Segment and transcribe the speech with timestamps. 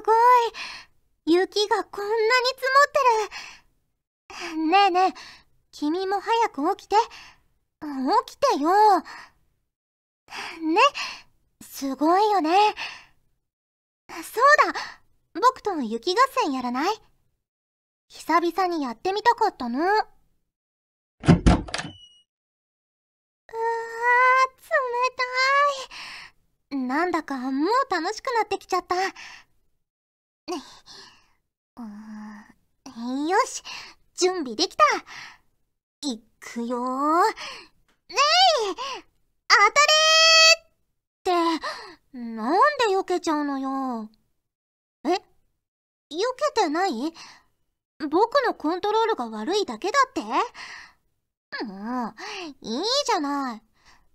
[0.00, 0.16] ごい。
[1.26, 2.20] 雪がこんなに
[2.56, 4.66] 積もってる。
[4.68, 5.12] ねえねえ、
[5.72, 6.96] 君も早く起きて。
[8.26, 9.00] 起きてよ。
[9.00, 9.04] ね、
[11.62, 12.74] すごいよね。
[14.08, 14.78] そうだ
[15.34, 16.94] 僕と雪合戦やらない？
[18.08, 19.78] 久々にやってみたかったの。
[19.78, 20.08] うわー、冷
[26.70, 26.76] たい。
[26.76, 28.96] なんだかもう楽しくなってきちゃった。
[33.00, 33.62] んよし、
[34.16, 34.84] 準備できた。
[36.02, 37.28] いくよー。
[37.28, 38.16] ね
[38.70, 38.74] え
[39.48, 39.72] 当た
[41.26, 42.52] りーって、なん
[42.88, 44.08] で避けちゃうのよ。
[45.04, 45.08] え？
[45.08, 45.18] 避
[46.54, 47.14] けてない？
[48.08, 50.22] 僕のコントロールが悪いだけだって？
[51.64, 52.14] もう、
[52.62, 53.62] いいじゃない。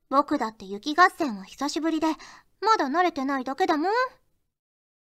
[0.10, 2.08] 僕だって雪合戦は久しぶりで、
[2.62, 3.92] まだ慣れてないだけだもん。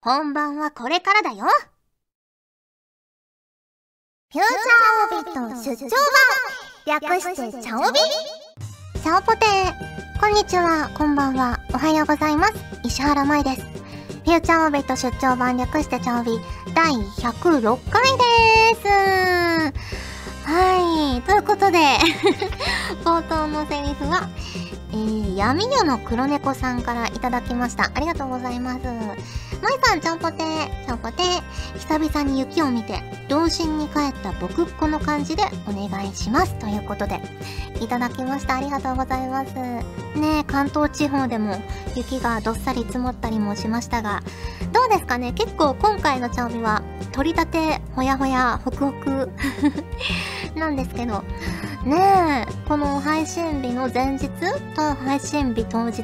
[0.04, 1.46] 本番はこれからだよ。
[4.30, 5.88] フューチャーオビット出張
[6.84, 7.98] 版略してチャオビ
[9.00, 12.52] チャオポテーこんにちは、こんばんは、おはようございます。
[12.84, 13.62] 石原舞です。
[13.62, 16.32] フューチャーオビット出張版略してチャオビ
[16.74, 18.86] 第106回です。
[20.46, 21.78] はい、ということで
[23.06, 24.28] 冒頭のセリフは、
[24.92, 27.90] えー、闇夜の黒猫さんからいただきました。
[27.94, 29.43] ありがとうございます。
[29.64, 31.78] まいさん、ちゃんぽてー、ちゃんぽてー。
[31.78, 36.54] 久々に雪を見て、童心に帰った僕っ子の感じでお願いします。
[36.56, 37.18] ということで、
[37.80, 38.56] いただきました。
[38.56, 39.54] ありがとうございます。
[39.54, 41.56] ねえ、関東地方でも
[41.96, 44.22] 雪がどっさり積もったりもしましたが、
[44.74, 45.32] どうですかね？
[45.32, 49.30] 結構今回のチャオビは、取り立て、ほやほや、ホクホク
[50.58, 51.22] なんですけど、
[51.84, 54.28] ねえ、この配信日の前日
[54.74, 56.02] と配信日当日、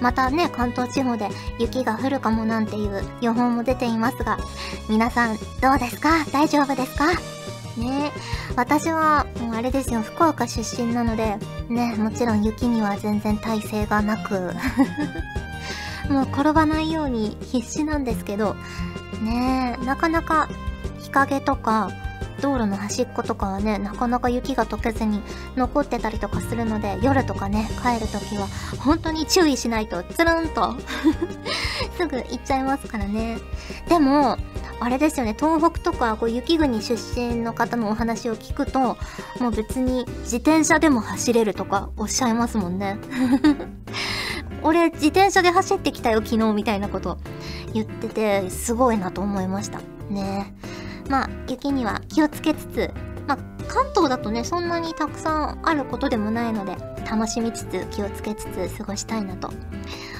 [0.00, 4.38] またね、関東地方で雪が降るかもなんていう予報も出ていますが、
[4.88, 6.24] 皆さんどうですか？
[6.32, 7.06] 大丈夫ですか？
[7.76, 8.10] ね
[8.56, 11.38] 私は、もうあれですよ、福岡出身なので、
[11.68, 14.54] ね、もちろん雪には全然耐性がなく
[16.08, 18.54] もう転ばないように必死なんですけど、
[19.22, 20.48] ねえなかなか
[20.98, 21.90] 日陰とか、
[22.40, 25.22] 道路の端っことかはね、なかなか雪が溶けずに
[25.56, 28.46] 残ってたりとかするので、夜とかね、帰るときは
[28.78, 30.76] 本当に注意しないと、つるんと
[31.96, 33.38] すぐ行っちゃいますからね。
[33.88, 34.36] でも、
[34.78, 38.98] あれですよね、東北とかこう雪国出身の方のお話を聞くと、
[39.40, 42.98] もう別に自転車でも走れるとかおっしゃいますもんね。
[44.62, 47.18] 俺自転車で走ってきたよ昨日みたいなこと
[47.72, 49.80] 言っててすごいなと思いました
[50.10, 50.54] ね
[51.08, 52.90] まあ雪には気をつけつつ
[53.26, 56.76] まあ関東だとねそんなにたくさんあることでもないので
[57.08, 59.50] 楽しみつつ気をつけつつ過ごしたいなと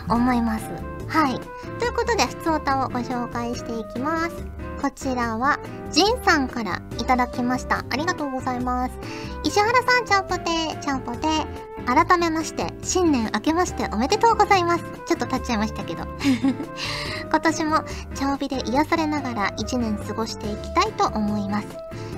[0.08, 0.64] 思います
[1.08, 1.40] はい
[1.78, 5.58] ということで普通歌をご紹介していきますこちらは、
[5.90, 7.84] ジンさんからいただきました。
[7.90, 8.98] ありがとうございます。
[9.42, 10.44] 石原さん、ちゃんぽて、
[10.80, 11.65] ちゃんぽて。
[11.86, 14.84] 改めまして、新年明けましておめでとうございます。
[15.06, 16.04] ちょっと経っちゃいましたけど。
[17.30, 21.68] 今年も、茶帯で癒されながら一年過ごしていきたいと思います。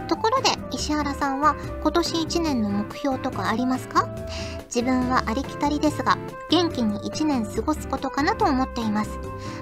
[0.09, 4.09] ところで、石原さんは今年一年の目標とかありますか？
[4.75, 6.17] 自分はありきたりですが、
[6.51, 9.19] 元気に一年過ごすことかなと思っています。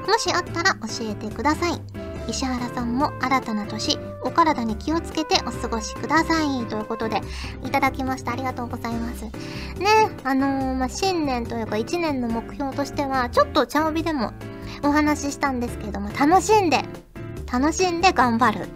[0.06, 1.80] もしあったら教えてください。
[2.28, 6.66] 石原さんも新たな年、お体に気をつけてお過ごしください。
[6.66, 7.20] ということで、
[7.64, 8.32] いただきました。
[8.32, 9.24] ありがとうございます。
[9.24, 9.30] ね、
[10.24, 14.32] あのー、まあ、新年というか1年の目標としては、ちょっと茶帯でも
[14.82, 16.84] お話ししたんですけども、楽しんで、
[17.52, 18.68] 楽しんで頑張る。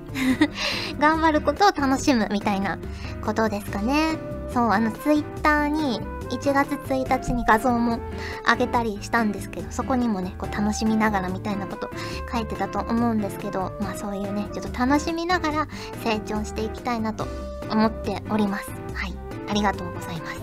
[0.99, 2.79] 頑張ることを楽しむみたいな
[3.25, 4.17] ことですかね。
[4.53, 6.01] そう、あの、ツイッターに
[6.31, 7.99] 1月1日に画像も
[8.47, 11.91] 上げたりしたんですけど、そこにもね、こう楽しみながらみたいなこと
[12.33, 15.69] 書いてたと思うんですけど、まあそういうね、ちょっと楽しみながら
[16.03, 17.27] 成長していきたいなと
[17.71, 18.71] 思っております。
[18.95, 19.15] はい。
[19.49, 20.40] ありがとうございます。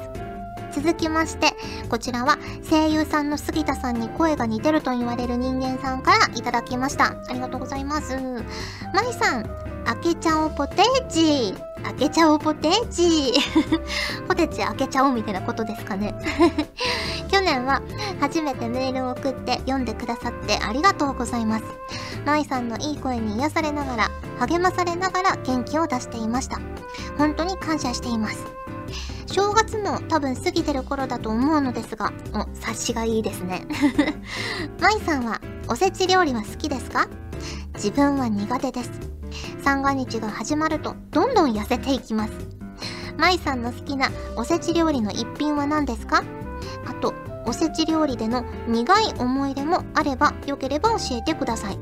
[0.81, 1.53] 続きまして、
[1.89, 2.37] こちらは
[2.69, 7.15] 声優さんの杉田さんに声が似てると言われる人間さんからいただきました。
[7.27, 8.15] ありがとうございます。
[8.93, 9.43] まいさん、
[9.85, 11.55] 開けちゃおポテチ。
[11.83, 13.33] 開けちゃおポテチ。
[14.27, 16.13] ポテチ開けちゃおみたいなことですかね。
[17.27, 17.81] 去年は
[18.19, 21.63] 初めてメールを送って読んでくださってありがとうございます。
[22.23, 26.59] 舞さんのいい声に癒されながら、励まされながら元気を出していました。
[27.17, 28.66] 本当に感謝しています。
[29.27, 33.65] 正月も多分過ぎてる頃だと思うのですが、お、察しがいいですね。
[34.79, 37.07] 舞さんはおせち料理は好きですか？
[37.75, 38.89] 自分は苦手です。
[39.61, 42.31] 三が日が始まるとどんどん痩せていきます。
[43.17, 46.23] 舞さんの好きなおせち料理の一品は何ですか？
[46.85, 47.13] あと、
[47.47, 51.79] おせち料理での苦い思い出もあればよければ教えてください。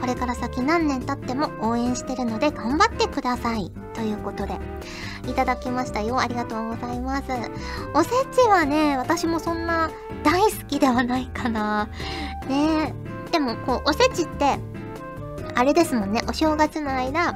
[0.00, 3.70] これから先何年経っても応援してるので頑張ってください。
[3.92, 4.58] ということで
[5.28, 6.20] いただきましたよ。
[6.20, 7.24] ありがとうございます。
[7.92, 9.90] おせちはね私もそんな
[10.22, 11.88] 大好きではないかな。
[12.48, 12.94] ね。
[13.32, 14.58] でもこうおせちって
[15.54, 16.22] あれですもんね。
[16.28, 17.34] お正月の間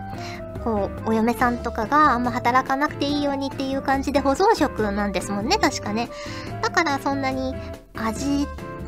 [0.63, 5.59] こうお嫁さんとかがあんま働かなくていいようにっていう感じで保存食なんですもんね。
[5.59, 6.09] 確かね。
[6.63, 7.55] だからそんなに
[7.95, 8.47] 味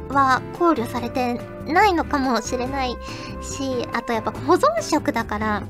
[0.08, 2.96] は考慮されてないのかもしれない
[3.42, 5.62] しあとやっぱ保存食だから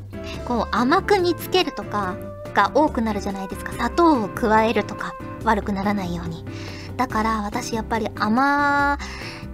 [0.47, 2.17] こう甘く煮つけるとか
[2.55, 3.73] が多くなるじゃないですか。
[3.73, 5.15] 砂糖を加えるとか
[5.45, 6.45] 悪くならないように。
[6.97, 8.99] だから私やっぱり甘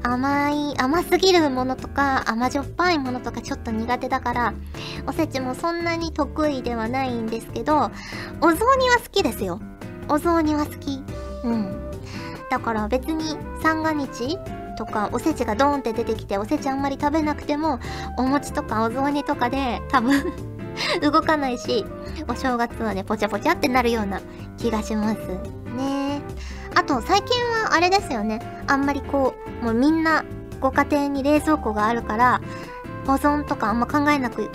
[0.03, 4.55] 甘い甘すぎるものとか甘じょっぱいものとかちょっと苦手だから
[5.07, 7.91] おせちもそんなに得意ではないんですけど
[8.41, 9.61] お雑煮は好きですよ。
[10.09, 11.03] お雑煮は好き。
[11.45, 11.91] うん。
[12.51, 14.39] だから別に三が日
[14.77, 17.79] とかおせちがドーンって出てきておせちあんまり食べなくても
[18.19, 20.23] お餅とかお雑煮とかで多分
[21.01, 21.85] 動かないし
[22.29, 24.21] お正月はねポチャポチャってなるような
[24.59, 25.62] 気がします。
[26.83, 30.25] あと最近はあれですよねあんまりこうもうみんな
[30.61, 32.41] ご家庭に冷蔵庫があるから
[33.07, 34.51] 保存とかあんま考えなく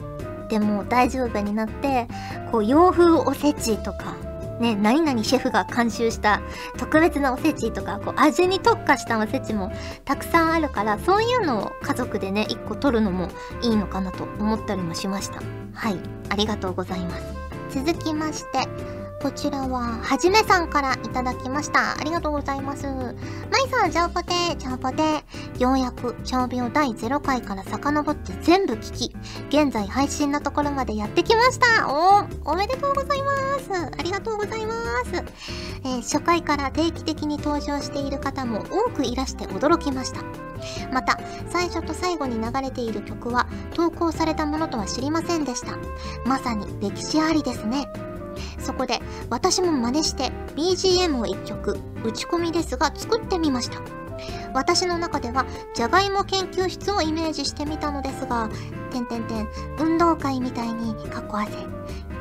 [0.50, 2.08] ても大丈夫になって
[2.52, 4.18] こう洋風おせちとか
[4.60, 6.42] ね、何々シェフが監修した
[6.80, 9.72] 特別なおせちとか、こう味に特化したおせちも
[10.04, 13.30] たくさんあるから、そういうのを家族でね、一個取るのも
[13.62, 15.44] いいのかなと思ったりもしました。
[15.74, 16.00] はい、
[16.30, 17.24] ありがとうございます。
[17.70, 18.68] 続きまして、
[19.20, 22.00] こちらは、はじめさんからいただきました。
[22.00, 22.86] ありがとうございます。
[22.86, 25.60] まいさん、ちゃんぽてー、ちゃんぽてー。
[25.60, 29.16] ようやく、チャオビオ第0回から遡って全部聞き、
[29.50, 31.88] 現在配信のところまでやってきました。
[31.90, 33.92] お、おめでとうございます。
[33.98, 35.24] ありがとうございます。
[35.84, 40.22] えー、初回から定期的に登場している方も多くいらして驚きました。
[40.92, 45.76] また、最初と最後に流れている曲は、投稿されたものとは知りませんでした。
[46.26, 47.88] まさに歴史ありですね。
[48.60, 49.00] そこで
[49.30, 53.80] 私も真似して BGM を1曲打ち込みですが作ってみました。
[54.54, 55.46] 私の中では
[55.76, 58.50] じゃがいも研究室をイメージしてみたのですが
[58.92, 59.48] てんてんてん
[59.80, 61.52] 運動会みたいにかっこ汗。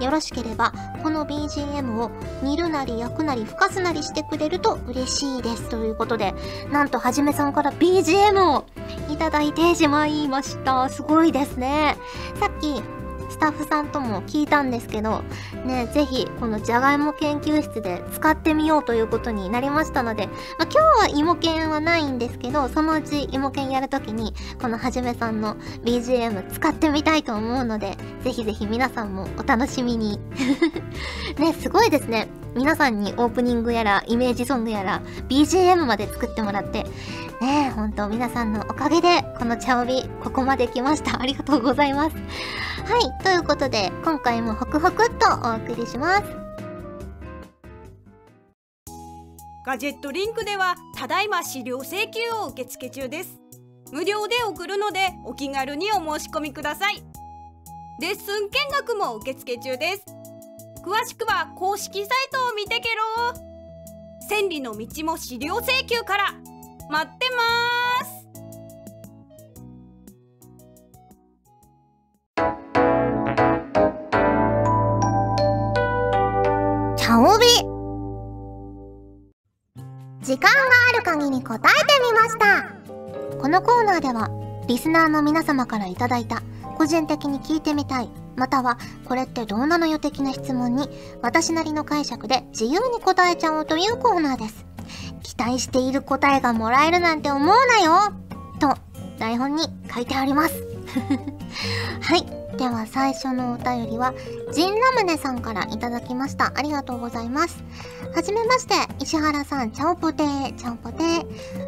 [0.00, 2.10] よろしければこの BGM を
[2.42, 5.70] 煮るなり焼くなりふかすなりしてくれると嬉しいです。
[5.70, 6.34] ということで
[6.70, 8.66] なんとはじめさんから BGM を
[9.10, 10.90] いただいてしまいました。
[10.90, 11.96] すごいですね。
[12.38, 12.82] さっき
[13.36, 15.22] スタッフさんとも聞いたんですけど、
[15.66, 30.18] ね、ぜひこのじゃがいも研究室で使ってみようということになりましたので、まあ、今日は芋犬はないんですけど、そのうち芋犬やるときに、このはじめさんの BGM 使ってみたいと思うので、ぜひぜひ皆さんもお楽しみに。
[31.36, 32.45] ね、すごいですね。
[32.56, 36.84] 皆さんにオープニングやら、イメージソングやら、BGM まで作ってもらって、
[37.42, 41.20] ねえ、ほんと皆さんのおかげで、この茶帯、ここまで来ました。
[41.20, 42.16] ありがとうございます。
[42.16, 46.24] はい、ということで、今回もホクホクっとお送りします。
[49.66, 53.38] ガジェットリンクでは、ただいま資料請求を受付中です。
[53.92, 57.02] 無料で送るので、お気軽にお申し込みください。
[58.00, 60.15] レッスン見学も受付中です。
[60.86, 63.34] 詳しくは公式サイトを見てけろ。
[64.28, 66.32] 千里の道も資料請求から
[66.88, 68.24] 待ってます。
[77.04, 77.44] 茶帯
[80.22, 80.58] 時間が
[80.92, 82.70] ある限り答えてみました。
[83.40, 84.30] このコーナーでは
[84.68, 86.44] リスナーの皆様からいただいた
[86.78, 90.88] 個人的に聞いてみたいまたはこれってどうなのよ的な質問に
[91.22, 94.66] 私なりの解釈で自由に答えちゃおうというコーナーです。
[95.22, 98.12] 期待している答えがもらえるなんて思うなよ
[98.60, 98.74] と
[99.18, 100.54] 台本に書いてあります。
[102.00, 102.35] はい。
[102.56, 104.14] では最初のお便りは
[104.52, 106.52] ジンラムネさんからいただきました。
[106.54, 107.62] ありがとうございます。
[108.14, 109.72] はじめまして石原さん。
[109.72, 110.54] チャオポテー。
[110.54, 111.26] チャオポテー。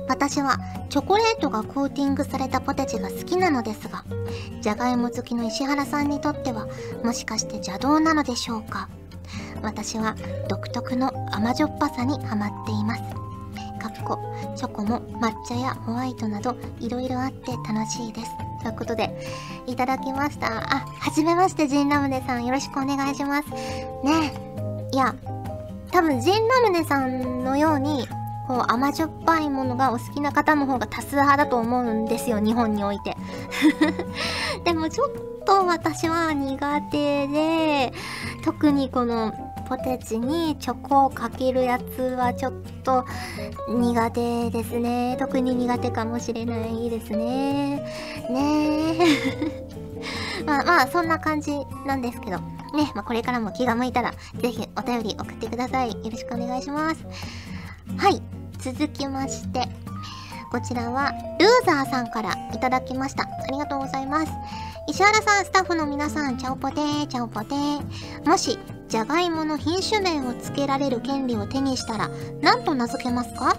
[0.08, 4.04] 私はチョコレートがコーティングされたポテチが好きなのですが
[4.62, 6.66] じゃがいも好きの石原さんにとっては
[7.04, 8.88] もしかして邪道なのでしょうか？
[9.62, 10.16] 私は
[10.48, 13.02] 独特の甘じょっぱさにハマっています。
[13.78, 14.18] かっこ
[14.56, 18.30] チョコも抹茶やホワイトなどいろいろあって楽しいです。
[18.62, 19.10] ということで
[19.66, 20.46] いただきました。
[20.46, 22.44] あはじめましてジンラムネさん。
[22.44, 23.50] よろしくお願いします。
[23.50, 24.32] ね
[24.92, 25.14] いや
[25.90, 28.06] 多分ジンラムネさんのように
[28.46, 33.16] こう甘じょっぱいものがお好きな方の方が多数派だと思うんですよ日本において。
[34.64, 35.10] でもちょっ
[35.44, 37.92] と私は苦手で
[38.44, 39.32] 特にこの
[39.68, 43.04] ポテチにチョコをかけるやつはちょっと
[43.68, 45.16] 苦手ですね。
[45.18, 47.76] 特に苦手かもしれないですね。
[48.30, 49.68] ねえ。
[50.46, 51.52] まあまあ、そんな感じ
[51.86, 52.38] なんですけど。
[52.74, 55.90] ね、まあこれからも気が向いたら、ぜひお便り送ってください。
[55.90, 57.04] よろしくお願いします。
[57.96, 58.22] はい。
[58.58, 59.68] 続きまして、
[60.50, 63.24] こちらは、ルーザーさんからいただきました。
[63.24, 64.32] ありがとうございます。
[64.88, 68.26] 石原さん、スタッフの皆さん、チャオポテー、チャオポテー。
[68.26, 72.08] もし、じゃがいもの品種名を付けられる権利を手にしたら、
[72.40, 73.54] 何と名付けますか？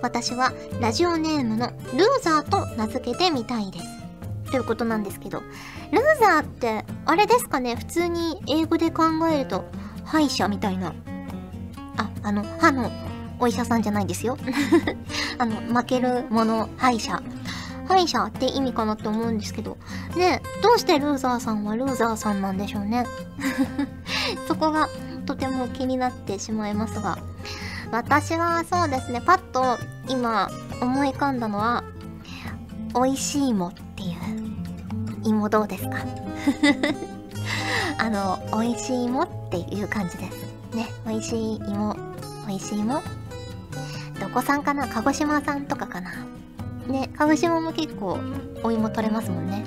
[0.00, 0.50] 私は、
[0.80, 3.84] ラジオネームのルーザーと名付けてみたいです。
[4.50, 5.42] ということなんですけど、
[5.92, 7.76] ルーザーって、あれですかね？
[7.76, 9.66] 普通に英語で考えると、
[10.04, 10.94] 歯医者みたいな。
[11.98, 12.90] あ、あの、歯の
[13.38, 14.38] お医者さんじゃないですよ。
[15.36, 17.22] あの、負けるもの歯医者。
[17.86, 19.76] 歯医者って意味かなって思うんですけど。
[20.16, 23.06] ねどうしてルーザーさんはルーザーさんなんでしょうね。
[24.48, 24.88] そこが
[25.26, 27.18] とても気になってしまいますが。
[27.92, 29.78] 私はそうですね、パッと
[30.08, 30.50] 今
[30.80, 31.84] 思い浮かんだのは、
[32.94, 35.98] 美味しい芋っていう芋どうですか
[38.02, 40.38] あの、美味しい芋っていう感じです。
[40.74, 41.94] ね、美味しい芋、
[42.48, 43.02] 美味しい芋
[44.18, 44.88] どこさんかな？
[44.88, 46.12] 鹿児島さんとかかな
[46.86, 48.18] ね、鹿児島も結構
[48.62, 49.62] お芋取れますもんね。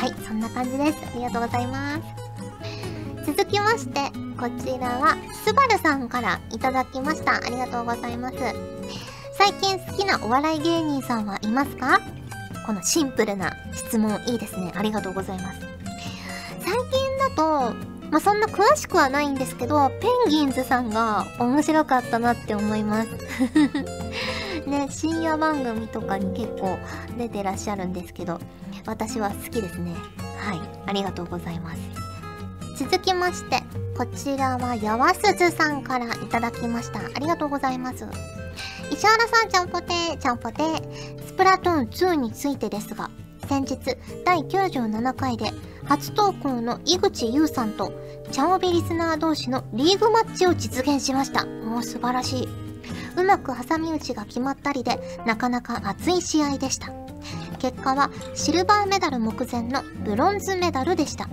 [0.00, 0.98] はい、そんな感じです。
[1.12, 2.02] ありがとうございます。
[3.26, 4.00] 続きまして、
[4.38, 5.14] こちらは、
[5.44, 7.36] スバルさんからいただきました。
[7.36, 8.36] ありがとうございます。
[9.36, 12.00] 最近好きなお笑い芸人さんはいますか？
[12.66, 14.72] このシンプルな質問いいですね。
[14.74, 15.60] ありがとうございます。
[16.60, 17.74] 最近だと、
[18.10, 23.08] まあ、そんな詳しくはないんですけど、ペンギンズさんが面白かったなって思います。
[24.66, 26.78] ね、深夜番組とかに結構
[27.18, 28.40] 出てらっしゃるんですけど、
[28.86, 29.94] 私は好きですね。
[30.38, 31.80] はい、ありがとうございます。
[32.76, 33.62] 続きまして、
[33.96, 37.00] こちらはやわすずさんからいただきました。
[37.00, 38.06] ありがとうございます。
[38.90, 41.26] 石原さん、ちゃんぽてー、ちゃんぽてー。
[41.26, 43.10] スプラトゥーン2についてですが、
[43.48, 43.78] 先日、
[44.24, 45.50] 第97回で、
[45.84, 47.92] 初投稿の井口優さんと、
[48.30, 51.44] チャオベリスナー同士のリーグマッチを実現しました。
[51.44, 52.48] もう素晴らしい。
[53.16, 56.92] うまく挟み撃ちが決まったりで、なかなか熱い試合でした。
[57.60, 61.28] 結果は、シルバーメダル目前のブロンズメダルでした。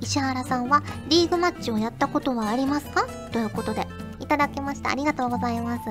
[0.00, 3.06] 石原さんは、リーグマッチをやったことはありますか？
[3.32, 3.86] ということで、
[4.20, 4.90] いただきました。
[4.90, 5.88] ありがとうございます。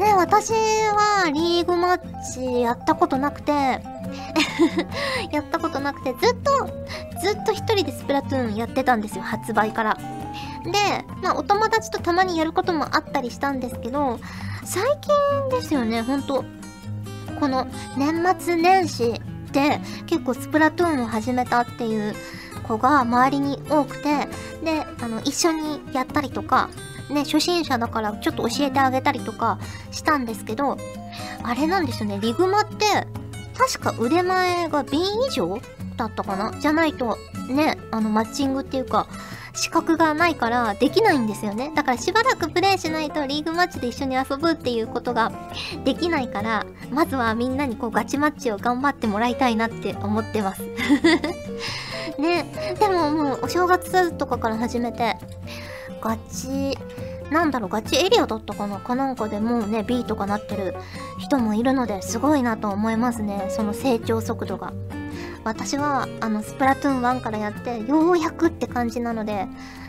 [0.00, 2.00] ね、私は、リーグマッ
[2.32, 3.52] チやったことなくて
[5.32, 6.66] やったことなくて、ずっと、
[7.20, 9.98] ずっと一人でスプラトゥーンやってたんですよ、発売から。
[10.64, 14.20] で、まあ、お友達とたまにやることもあったりしたんですけど、
[14.64, 16.44] 最近ですよね、ほんと。
[17.40, 17.66] この
[17.96, 19.20] 年末年始
[19.50, 22.14] で結構スプラトゥーンを始めたっていう
[22.68, 24.28] 子が周りに多くて、
[24.62, 26.68] で、あの、一緒にやったりとか、
[27.08, 29.58] ね、初心者だからちょっと教えてあげたりとか
[29.90, 30.76] したんですけど、
[31.42, 32.84] あれなんですよね、リグマって、
[33.58, 35.60] 確か腕前が B 以上
[35.96, 36.52] だったかな？
[36.60, 37.18] じゃないと、
[37.48, 39.08] ね、あの、マッチングっていうか、
[39.52, 41.72] 資格がないからできないんですよね。
[41.74, 45.32] だからしばらくプレイしないとリーグマッチで一緒に遊ぶっていうことが
[45.84, 50.62] できないから、まずはみんなにこうガチマッチを頑張ってもらいたいなって思ってます。
[52.18, 55.16] ね、でももうお正月とかから始めて、
[56.02, 56.76] ガチ、
[57.30, 58.78] なんだろう、ガチエリアだったかな？
[58.78, 60.74] かなんかでもうね、B とかなってる
[61.18, 63.46] 人もいるのですごいなと思いますね。
[63.50, 64.72] その成長速度が。
[65.44, 69.46] 私は、あの、スプラトゥーン1からやって、ようやくって感じなので、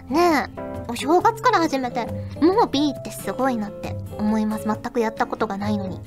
[0.08, 2.06] ねえ、お正月から始めて、
[2.42, 4.66] もう B ってすごいなって思います。
[4.66, 6.00] 全くやったことがないのに。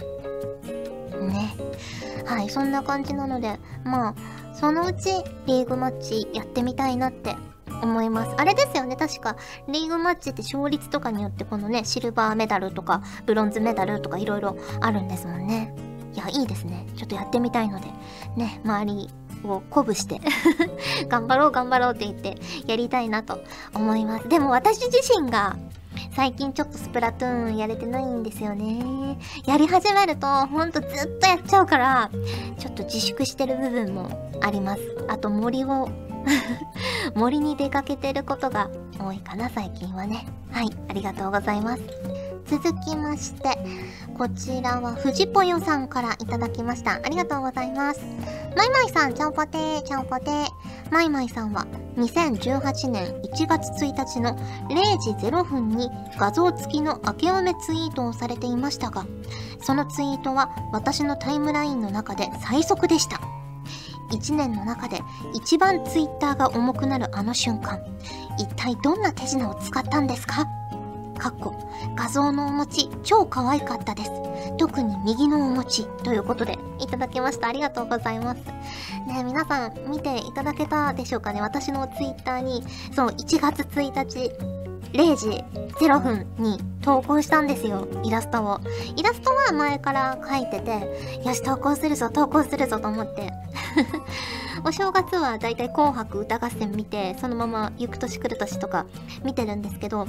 [1.29, 1.55] ね。
[2.27, 4.15] はい、そんな感じなので、まあ、
[4.55, 5.11] そのうち
[5.47, 7.35] リーグマッチやってみたいなって
[7.83, 8.35] 思います。
[8.37, 9.37] あれですよね、確か、
[9.69, 15.75] リーグマッチって勝率とかによってこのね、シルバーメダルとか、ブロンズメダルとかいろいろあるんですもんね。
[16.15, 16.87] いや、いいですね。
[16.97, 17.87] ちょっとやってみたいので、
[18.37, 19.11] ね、周り
[19.49, 20.21] を鼓舞して
[21.09, 22.37] 頑張ろう頑張ろうって言って
[22.67, 23.41] やりたいなと
[23.75, 24.29] 思います。
[24.29, 25.57] でも私自身が
[26.15, 29.19] 最近ちょっとスプラトゥーンやれてないんですよね。
[29.47, 32.11] やり始めるとほんとずっとやっちゃうから、
[32.59, 34.81] ちょっと自粛してる部分もあります。
[35.09, 35.89] あと森を
[37.15, 40.27] 森に出かけてることが多いかな、最近はね。
[40.53, 41.83] はい、ありがとうございます。
[42.47, 43.57] 続きまして、
[44.17, 47.01] こちらは藤ぽよさんからいただきました。
[47.03, 48.01] ありがとうございます。
[48.57, 50.47] マイマイさん、ちゃんぽてー、ちゃんぽてー。
[50.91, 54.37] マイマイさんは2018年1月1日の
[54.69, 59.07] 0時0分に画像付きの明けおめツイートをされていましたが、
[59.61, 63.21] そのツイートは私のタイムラインの中で最速でした。
[64.13, 65.01] 1年の中で
[65.35, 67.81] 一番ツイッターが重くなるあの瞬間。
[68.39, 70.47] 一体どんな手品を使ったんですか？
[71.25, 71.55] かっこ
[71.97, 74.11] 画像のお餅超可愛かったです。
[74.59, 77.49] 特に右のお餅ということでいただきました。
[77.49, 78.43] ありがとうございます。
[79.07, 81.41] ね皆さん見ていただけたでしょうかね。
[81.41, 82.63] 私のツイッターに
[82.95, 84.64] その1月1日
[84.95, 85.45] 0時
[85.81, 88.61] 0分に投稿したんですよ、イラストを。
[88.97, 90.71] イラストは前から書いてて、
[91.27, 93.33] よし、投稿するぞ、投稿するぞと思って。
[94.65, 98.87] お正月はだいたい紅白歌合戦見て、そのまま行く年来る年とか
[99.25, 100.07] 見てるんですけど、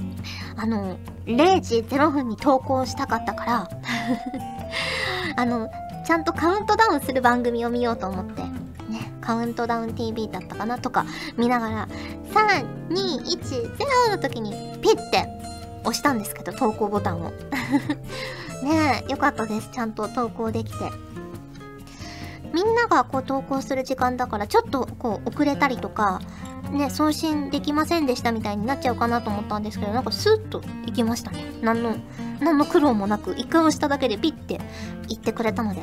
[0.56, 3.70] あの、0時0分に投稿したかったから、
[5.36, 5.68] あの、
[6.06, 11.06] ちゃんとカウントダウンする番組を見ようと思って、ね、カウントダウン TV だったかなとか
[11.38, 11.88] 見ながら、
[12.32, 15.28] 3、2、1、0の時にピッて
[15.84, 17.32] 押したんですけど、投稿ボタンを。
[18.62, 19.70] ねえ、よかったです。
[19.72, 20.92] ちゃんと投稿できて。
[22.54, 26.22] みんながこう投稿する時間だから、ちょっとこう遅れたりとか、
[26.72, 31.46] ね、送信できませんでしたみたいになっちゃうかなと思ったんですけど、なんかスッといきましたね。
[31.64, 31.96] 何の、
[32.40, 34.60] 何の苦労もなく、一回押しただけでピッて
[35.08, 35.82] 言ってくれたので、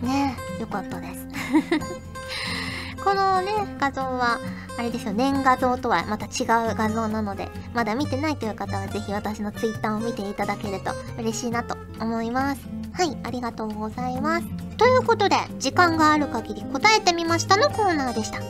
[0.00, 1.26] ねえ、よかったです。
[3.04, 4.40] このね、画像は、
[4.78, 12.62] あれですよ、年画像とはまた違う画像なので、まだ見てないという方はぜひ私のツイッターを見ていただけると嬉しいなと思います。
[12.92, 14.46] はい、ありがとうございます。
[14.78, 18.40] ということで、時間がある限り答えてみましたのコーナーでした。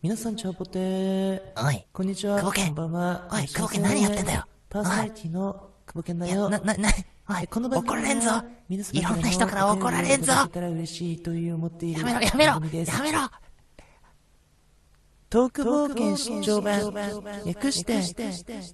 [0.00, 1.40] 皆さん、チャオポテー。
[1.56, 2.38] おい、こんにちは。
[2.38, 3.28] 久保健こんばんは。
[3.30, 6.48] おい久保健何やってんだよパーソナリティの久保健だよ。
[6.48, 6.88] な、な、な、
[7.38, 8.30] おい、この怒られんぞ
[8.68, 12.60] いろんな人から怒られんぞやめろ、やめろや
[13.02, 13.18] めろ
[15.30, 16.92] トーク冒険出張版。
[17.46, 17.94] 略して、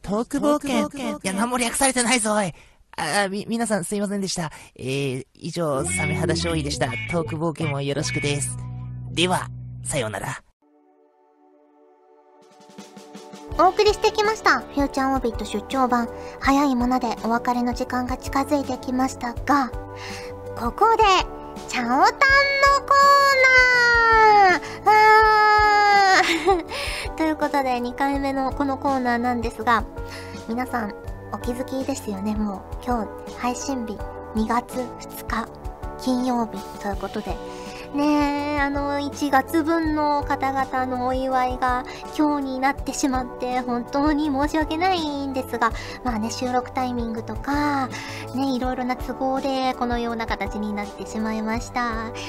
[0.03, 1.19] トーク冒険。
[1.19, 2.53] いや、何も略されてないぞ、おい。
[2.97, 4.51] あ、あみ、皆さんすいませんでした。
[4.75, 6.89] えー、以上、サメ肌勝利でした。
[7.13, 8.57] トーク冒険もよろしくです。
[9.13, 9.49] では、
[9.85, 10.43] さようなら。
[13.61, 14.61] お送りしてきました。
[14.61, 16.09] フューチャーオービット出張版。
[16.39, 19.73] 早いものでお別れの時間が近づいてきましたが、
[20.57, 21.03] ここで、
[21.67, 23.29] チャオタンのコー
[24.47, 29.83] ナーあー ということで、2回目のこのコーナーなんですが、
[30.49, 30.95] 皆さん、
[31.33, 32.37] お気づきですよね。
[32.37, 33.99] もう、今日、配信日、
[34.37, 35.49] 2月2日、
[35.99, 37.37] 金曜日ということで、
[37.95, 41.85] ねえ、あの、1月分の方々のお祝いが
[42.17, 45.73] 今日になってしまって、本当に申し訳ないんですが、
[46.05, 47.89] まあね、収録タイミングとか、
[48.35, 51.81] ね、いろいろな都合でこのような形になってしまいました。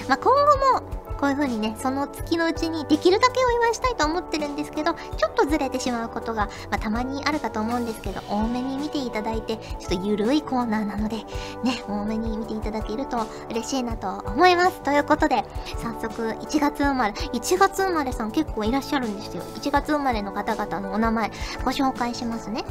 [0.07, 11.17] まあ今後も、こういう風にね、その月のうちにできるだけお祝いしたいと思ってるんですけど、ちょっとずれてしまうことが、まあたまにあるかと思うんですけど、多めに見ていただいて、ちょっとゆるいコーナーなので、
[11.63, 13.17] ね、多めに見ていただけると
[13.49, 14.81] 嬉しいなと思います。
[14.81, 15.43] ということで、
[15.77, 19.43] 早速1月生まれ、1月生まれさん結構いらっしゃるんですよ。
[19.55, 21.31] 1月生まれの方々のお名前
[21.65, 22.63] ご紹介しますね。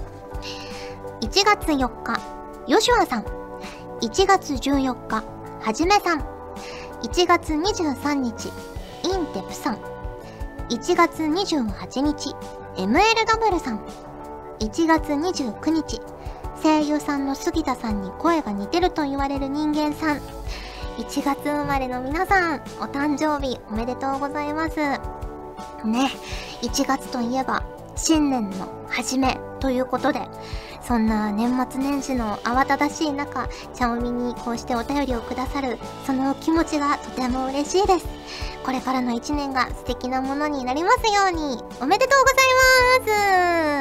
[1.20, 2.20] 1月4日、
[2.66, 3.24] ヨシュアさん。
[4.00, 5.24] 1月14日、
[5.60, 6.37] はじめさん。
[7.02, 8.46] 1月23日、
[9.04, 9.78] インテプさん。
[10.68, 12.34] 1月28日、
[12.76, 13.80] MLW さん。
[14.58, 16.00] 1月29日、
[16.60, 20.16] 声優さんの杉田さんに声が似てると言われる人間さん。
[20.96, 24.76] 1月生まれの皆さん、お誕生日おめでとうございます。
[24.78, 26.10] ね、
[26.62, 27.62] 1月といえば、
[27.98, 30.28] 新年の初めということで、
[30.82, 38.06] そんな年末年始の慌ただしい中、チャオミにこうしてお便りをくださる、その気持ちがとても嬉しいです。
[38.64, 42.46] これからの一年が素敵なものになりますように、おめでとうござい
[43.00, 43.10] ます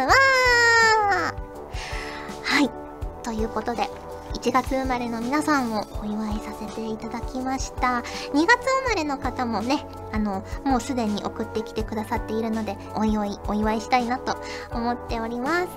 [0.08, 2.70] わーはい。
[3.24, 3.88] ということで、
[4.38, 8.04] 1月生まれの皆さんをお祝いさせていただきました。
[8.34, 14.38] 2月生まれの方もね、あの、もうすでに送ってきてくださっているので、お祝い、お祝いしたいなと
[14.72, 15.68] 思っております。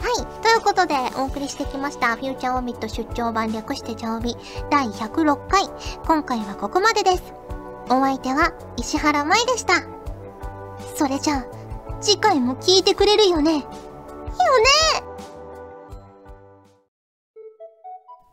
[0.00, 0.42] はい。
[0.42, 4.34] ということで、お送りしてきました、フューチャーオービット出張版略してチャオビ
[4.70, 5.64] 第106回。
[6.06, 7.22] 今回はここまでです。
[7.90, 9.74] お相手は石原舞でした。
[10.96, 11.44] それじゃあ、
[12.00, 13.66] 次回も聞いてくれるよね
[14.46, 14.66] よね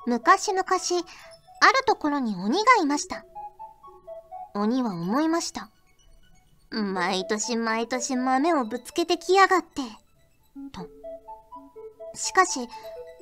[0.08, 3.26] 昔々、あるところに鬼がいました。
[4.56, 5.70] 鬼は思いました。
[6.72, 9.82] 毎年毎年豆をぶつけてきやがって。
[10.72, 10.88] と。
[12.14, 12.70] しかし、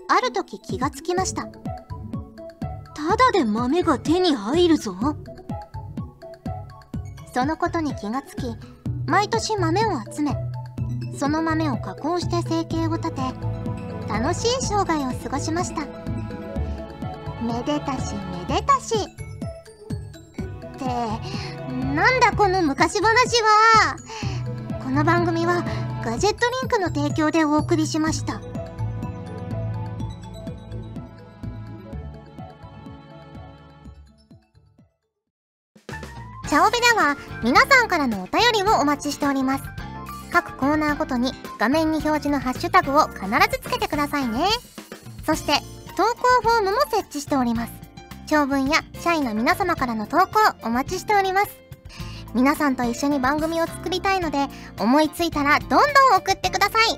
[0.07, 1.47] ある時気がつきました。
[1.47, 4.95] ただで豆が手に入るぞ。
[7.33, 8.43] そのことに気がつき、
[9.07, 10.35] 毎年豆を集め、
[11.17, 13.21] その豆を加工して生計を立て、
[14.07, 16.14] 楽しい生涯を過ごしました。
[17.45, 18.95] めでたしめでたし。
[18.95, 19.08] っ
[20.77, 20.86] て、
[21.93, 23.05] なんだこの昔話
[23.41, 23.95] は。
[24.84, 25.63] この番組は
[26.03, 28.41] ガジェットリンクの提供でお送りしました。
[36.47, 39.63] チャオベでは皆さんからのお便りをお待ちしております。
[40.31, 44.47] 各コーナーごとに画面に表示のハッシュタグを必ずつけてくださいね。
[45.25, 45.53] そして
[45.95, 47.73] 投稿フォームも設置しております。
[48.27, 51.58] 長文や社員の皆様からの投稿お待ちしております。
[52.34, 55.81] 皆さんと一緒に番組を作りたいので思いついたらどんどん
[56.17, 56.97] 送ってください。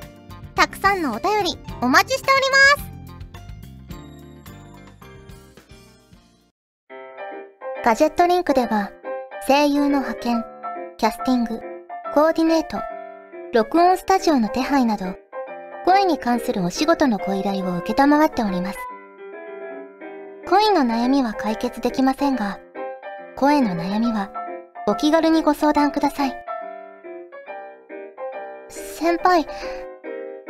[0.56, 2.88] たくさんのお便りお待ちしております。
[7.86, 8.92] ガジェットリンクでは
[9.48, 10.44] 声優の派遣、
[10.98, 11.62] キャスティング、
[12.14, 12.80] コーディネート、
[13.54, 15.16] 録音スタジオの手配など、
[15.88, 18.80] 声に関するお仕事のご依頼を受けたまわっております。
[20.45, 22.60] 恋の悩みは解決できませんが、
[23.38, 24.30] 声の悩みは
[24.86, 26.34] お気軽にご相談ください。
[28.67, 29.45] 先輩、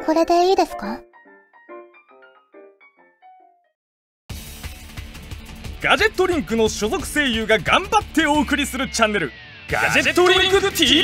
[0.07, 1.01] これでいいですか？
[5.83, 9.31] ガジェットリンクの所属声優が頑張ってお送りするチャンネル
[9.69, 11.03] ガジェットリンク TV